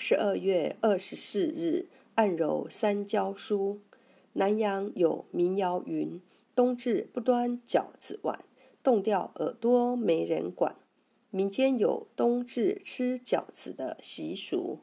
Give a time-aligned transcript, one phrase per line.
[0.00, 3.78] 十二月二十四日，按揉三焦枢。
[4.34, 6.22] 南阳有民谣云
[6.54, 8.44] ：“冬至不端饺子碗，
[8.80, 10.76] 冻掉耳朵没人管。”
[11.30, 14.78] 民间有冬至吃饺子的习俗。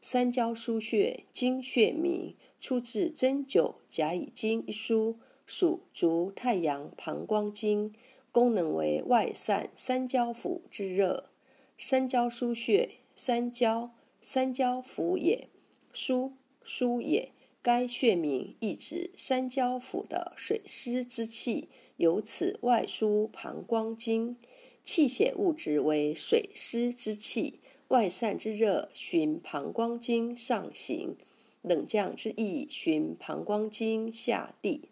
[0.00, 5.16] 三焦腧穴，经穴名，出自《针灸甲乙经》一书，
[5.46, 7.94] 属足太阳膀胱经，
[8.32, 11.30] 功能为外散三焦腑之热。
[11.78, 13.92] 三焦腧穴，三焦，
[14.26, 15.50] 三焦腑也，
[15.92, 17.32] 疏疏也。
[17.60, 24.38] 该穴名意指三焦腑的水湿之气，由此外输膀胱经，
[24.82, 27.60] 气血物质为水湿之气。
[27.88, 31.18] 外散之热循膀胱经上行，
[31.60, 34.88] 冷降之意循膀胱经下地。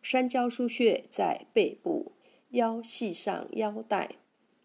[0.00, 2.12] 三焦腧穴在背部
[2.50, 4.14] 腰系上腰带，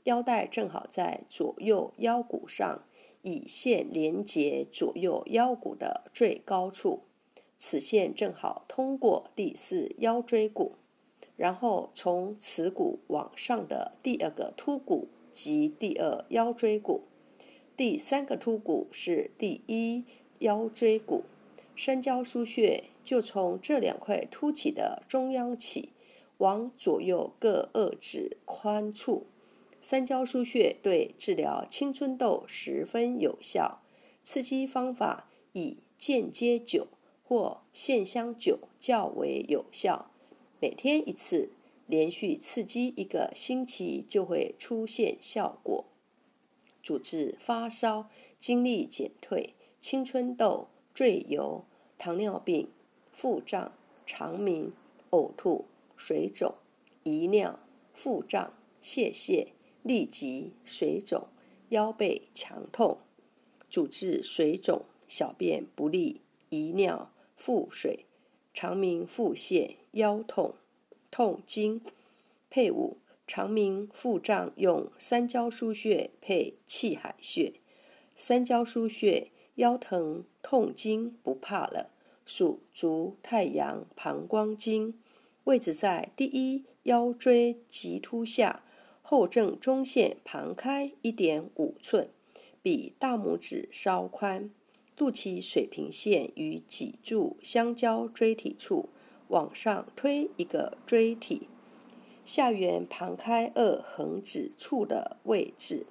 [0.06, 2.84] 腰带正好在左右腰骨上，
[3.22, 7.02] 以线连接左右腰骨的最高处。
[7.58, 10.74] 此线正好通过第四腰椎骨，
[11.36, 17.02] 然后从此骨往上的第二个突骨及第二腰椎骨。
[17.76, 20.06] 第三个突骨是第一
[20.40, 21.24] 腰椎骨，
[21.76, 25.90] 三焦腧穴就从这两块凸起的中央起，
[26.38, 29.26] 往左右各二指宽处。
[29.88, 33.84] 三焦腧穴对治疗青春痘十分有效。
[34.24, 36.88] 刺激方法以间接灸
[37.24, 40.10] 或线香灸较为有效。
[40.60, 41.52] 每天一次，
[41.86, 45.86] 连续刺激一个星期就会出现效果。
[46.82, 51.64] 主治发烧、精力减退、青春痘、赘油、
[52.00, 52.72] 糖尿病、
[53.14, 53.72] 腹胀、
[54.04, 54.74] 肠鸣、
[55.12, 56.56] 呕吐、水肿、
[57.04, 57.60] 遗尿、
[57.94, 59.50] 腹胀、泄泻、
[59.86, 61.28] 痢疾、水肿、
[61.70, 62.98] 腰背强痛。
[63.70, 68.06] 主治水肿、小便不利、遗尿、腹水、
[68.54, 70.56] 肠鸣、腹泻、腰痛、
[71.10, 71.82] 痛经。
[72.50, 72.98] 配伍。
[73.28, 77.54] 肠鸣、腹胀用三焦腧穴配气海穴。
[78.16, 81.90] 三焦腧穴腰疼痛经不怕了，
[82.24, 85.00] 属足太阳膀胱经，
[85.46, 88.64] 位置在第一腰椎棘突下
[89.08, 92.10] 后正中线旁开一点五寸，
[92.64, 94.50] 比大拇指稍宽，
[94.96, 98.90] 肚脐水平线与脊柱相交椎体处，
[99.28, 101.48] 往上推一个椎体。
[102.26, 105.86] 下缘旁开二横指处的位置，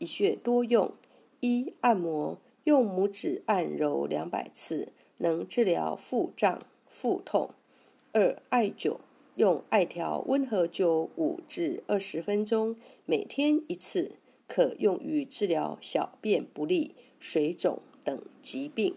[0.00, 0.90] 一穴多用：
[1.38, 7.50] 一、按摩，用拇指按揉两百次，能治疗腹胀、腹痛；
[8.12, 8.96] 二、艾灸，
[9.38, 12.74] 用艾条温和灸五至二十分钟，
[13.06, 14.16] 每天一次，
[14.48, 18.96] 可用于治疗小便不利、水肿等疾病。